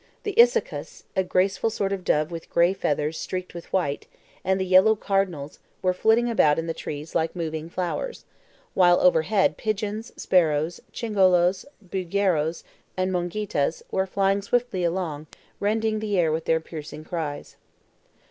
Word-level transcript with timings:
The 0.23 0.33
isacus, 0.41 1.03
a 1.15 1.23
graceful 1.23 1.69
sort 1.69 1.93
of 1.93 2.03
dove 2.03 2.31
with 2.31 2.49
gray 2.49 2.73
feathers 2.73 3.19
streaked 3.19 3.53
with 3.53 3.71
white, 3.71 4.07
and 4.43 4.59
the 4.59 4.65
yellow 4.65 4.95
cardinals, 4.95 5.59
were 5.83 5.93
flitting 5.93 6.27
about 6.27 6.57
in 6.57 6.65
the 6.65 6.73
trees 6.73 7.13
like 7.13 7.35
moving 7.35 7.69
flowers; 7.69 8.25
while 8.73 8.99
overhead 8.99 9.57
pigeons, 9.57 10.11
sparrows, 10.19 10.81
chingolos, 10.91 11.67
bulgueros, 11.83 12.63
and 12.97 13.11
mongitas, 13.13 13.83
were 13.91 14.07
flying 14.07 14.41
swiftly 14.41 14.83
along, 14.83 15.27
rending 15.59 15.99
the 15.99 16.17
air 16.17 16.31
with 16.31 16.45
their 16.45 16.59
piercing 16.59 17.03
cries. 17.03 17.55